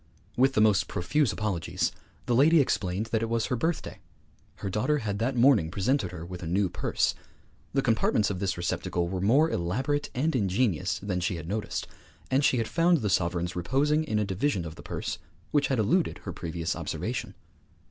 [0.35, 1.91] With the most profuse apologies,
[2.25, 3.99] the lady explained that it was her birthday;
[4.55, 7.13] her daughter had that morning presented her with a new purse;
[7.71, 11.85] the compartments of this receptacle were more elaborate and ingenious than she had noticed;
[12.31, 15.19] and she had found the sovereigns reposing in a division of the purse
[15.51, 17.35] which had eluded her previous observation.